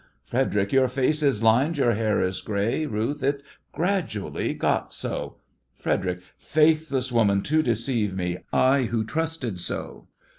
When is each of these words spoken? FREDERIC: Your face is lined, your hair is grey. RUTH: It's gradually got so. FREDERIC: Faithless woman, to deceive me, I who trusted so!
FREDERIC: 0.23 0.71
Your 0.73 0.87
face 0.87 1.21
is 1.21 1.43
lined, 1.43 1.77
your 1.77 1.91
hair 1.93 2.23
is 2.23 2.41
grey. 2.41 2.87
RUTH: 2.87 3.21
It's 3.21 3.43
gradually 3.71 4.55
got 4.55 4.91
so. 4.95 5.35
FREDERIC: 5.75 6.21
Faithless 6.39 7.11
woman, 7.11 7.41
to 7.43 7.61
deceive 7.61 8.15
me, 8.15 8.39
I 8.51 8.85
who 8.85 9.05
trusted 9.05 9.59
so! 9.59 10.07